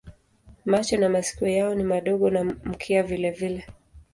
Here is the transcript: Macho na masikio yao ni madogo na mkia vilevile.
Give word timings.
Macho 0.65 0.97
na 0.97 1.09
masikio 1.09 1.47
yao 1.47 1.75
ni 1.75 1.83
madogo 1.83 2.29
na 2.29 2.43
mkia 2.43 3.03
vilevile. 3.03 3.67